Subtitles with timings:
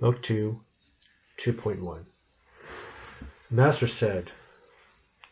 [0.00, 0.58] Book 2,
[1.36, 2.06] 2.1.
[3.50, 4.32] Master said,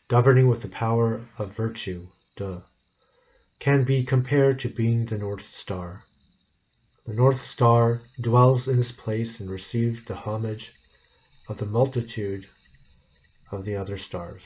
[0.08, 2.06] governing with the power of virtue,
[2.36, 2.62] De,
[3.60, 6.04] can be compared to being the North Star.
[7.06, 10.74] The North Star dwells in its place and receives the homage
[11.48, 12.46] of the multitude
[13.50, 14.44] of the other stars.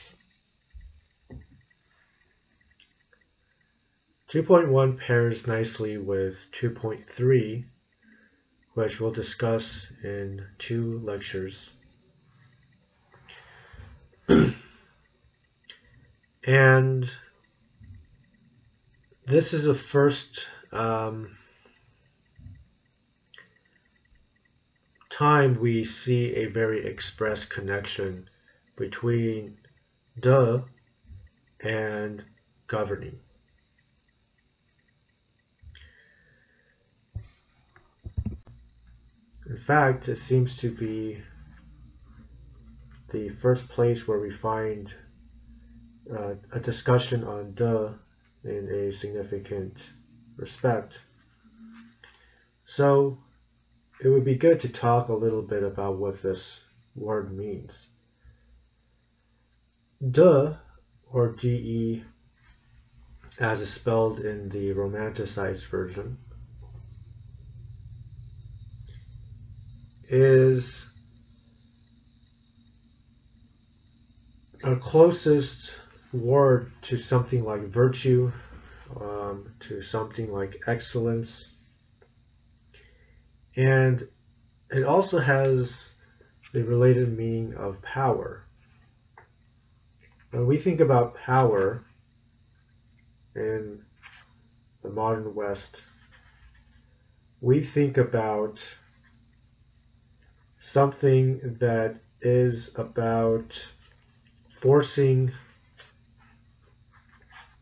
[4.29, 7.65] 2.1 pairs nicely with 2.3
[8.73, 11.71] which we'll discuss in two lectures.
[16.43, 17.09] and
[19.25, 21.37] this is the first um,
[25.09, 28.27] time we see a very express connection
[28.75, 29.55] between
[30.19, 30.63] De
[31.59, 32.23] and
[32.67, 33.19] governing.
[39.53, 41.21] In fact, it seems to be
[43.11, 44.91] the first place where we find
[46.11, 47.95] uh, a discussion on De
[48.43, 49.77] in a significant
[50.37, 50.99] respect.
[52.65, 53.19] So
[54.03, 56.59] it would be good to talk a little bit about what this
[56.95, 57.87] word means.
[60.01, 60.57] De,
[61.11, 62.03] or de,
[63.37, 66.17] as is spelled in the romanticized version,
[70.13, 70.85] is
[74.63, 75.75] our closest
[76.13, 78.31] word to something like virtue,
[79.01, 81.51] um, to something like excellence.
[83.55, 84.07] And
[84.69, 85.89] it also has
[86.53, 88.45] the related meaning of power.
[90.29, 91.83] When we think about power
[93.35, 93.81] in
[94.83, 95.81] the modern West,
[97.41, 98.63] we think about
[100.63, 103.67] something that is about
[104.49, 105.29] forcing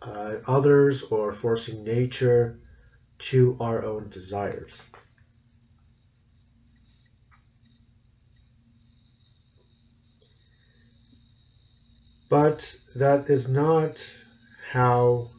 [0.03, 2.53] uh, others or forcing nature
[3.17, 4.83] to our own desires.
[12.29, 14.07] But that is not
[14.69, 15.31] how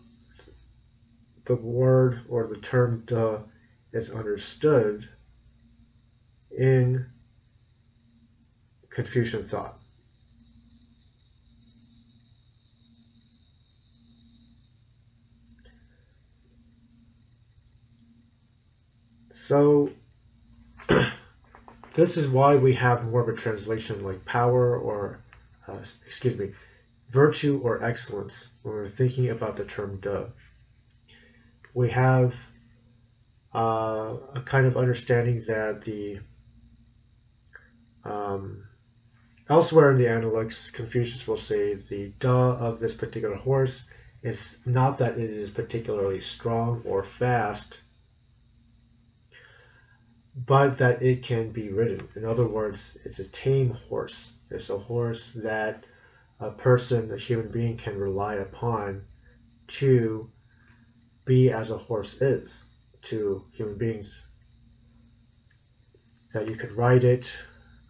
[1.45, 3.41] the word or the term De
[3.93, 5.09] is understood
[6.51, 7.07] in
[8.95, 9.79] Confucian thought.
[19.35, 19.91] So
[21.95, 25.21] this is why we have more of a translation like power or,
[25.67, 26.53] uh, excuse me,
[27.11, 30.31] virtue or excellence when we're thinking about the term De.
[31.75, 32.35] We have
[33.55, 36.21] uh, a kind of understanding that the
[38.05, 38.65] um,
[39.49, 43.85] Elsewhere in the Analects, Confucius will say the de of this particular horse
[44.23, 47.81] is not that it is particularly strong or fast,
[50.37, 52.09] but that it can be ridden.
[52.15, 54.33] In other words, it's a tame horse.
[54.51, 55.85] It's a horse that
[56.39, 59.03] a person, a human being, can rely upon
[59.67, 60.31] to
[61.25, 62.65] be as a horse is
[63.03, 64.23] to human beings.
[66.33, 67.37] That you could ride it,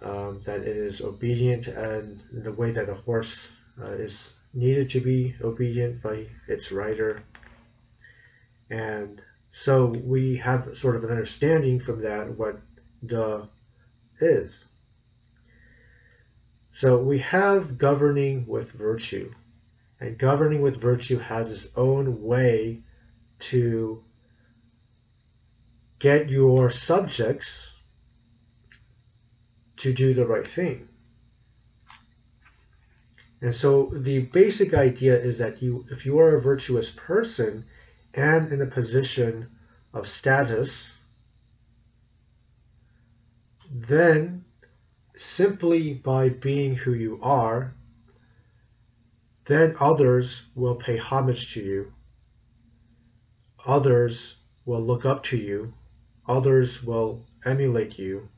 [0.02, 5.00] um, that it is obedient and the way that a horse uh, is needed to
[5.00, 7.22] be obedient by its rider.
[8.70, 12.60] And so we have sort of an understanding from that what
[13.04, 13.48] De
[14.20, 14.64] is.
[16.72, 19.32] So we have governing with virtue.
[20.00, 22.82] And governing with virtue has its own way
[23.38, 24.02] to
[25.98, 27.71] get your subjects
[29.82, 30.88] to do the right thing.
[33.40, 37.64] And so the basic idea is that you, if you are a virtuous person
[38.14, 39.48] and in a position
[39.92, 40.94] of status,
[43.72, 44.44] then
[45.16, 47.74] simply by being who you are,
[49.46, 51.92] then others will pay homage to you.
[53.66, 55.74] Others will look up to you.
[56.28, 58.28] Others will emulate you.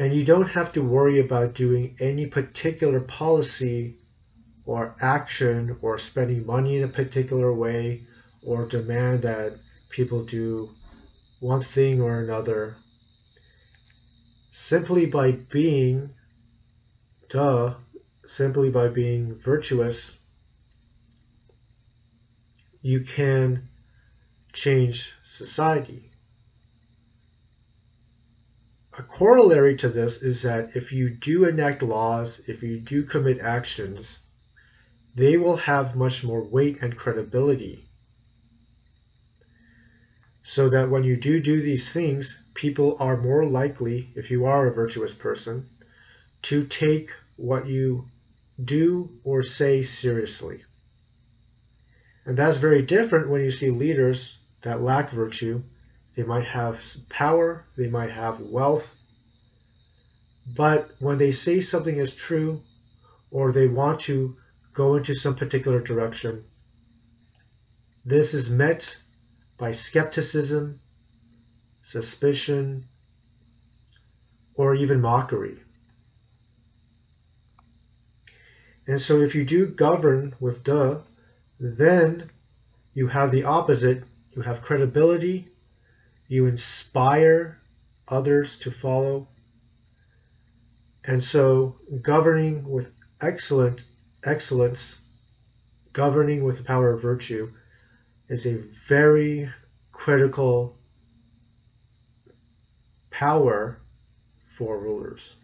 [0.00, 3.98] And you don't have to worry about doing any particular policy
[4.64, 8.06] or action or spending money in a particular way
[8.42, 9.58] or demand that
[9.90, 10.70] people do
[11.40, 12.76] one thing or another.
[14.52, 16.14] Simply by being,
[17.28, 17.76] De,
[18.24, 20.16] simply by being virtuous,
[22.80, 23.68] you can
[24.54, 26.09] change society.
[29.00, 33.38] A corollary to this is that if you do enact laws, if you do commit
[33.38, 34.20] actions,
[35.14, 37.88] they will have much more weight and credibility.
[40.42, 44.66] So that when you do do these things, people are more likely, if you are
[44.66, 45.70] a virtuous person,
[46.42, 48.04] to take what you
[48.62, 50.62] do or say seriously.
[52.26, 55.62] And that's very different when you see leaders that lack virtue.
[56.20, 58.94] They might have power, they might have wealth,
[60.54, 62.60] but when they say something is true
[63.30, 64.36] or they want to
[64.74, 66.44] go into some particular direction,
[68.04, 68.98] this is met
[69.56, 70.80] by skepticism,
[71.84, 72.84] suspicion,
[74.54, 75.58] or even mockery.
[78.86, 81.00] And so if you do govern with de,
[81.58, 82.28] then
[82.92, 84.04] you have the opposite.
[84.32, 85.46] You have credibility.
[86.30, 87.60] You inspire
[88.06, 89.26] others to follow.
[91.04, 93.84] And so governing with excellent
[94.22, 95.00] excellence,
[95.92, 97.50] governing with the power of virtue,
[98.28, 99.50] is a very
[99.90, 100.78] critical
[103.10, 103.80] power
[104.56, 105.34] for rulers.